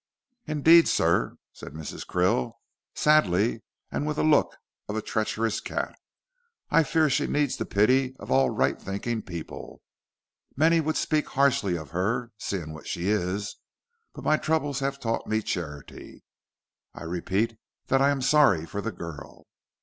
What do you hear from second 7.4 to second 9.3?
the pity of all right thinking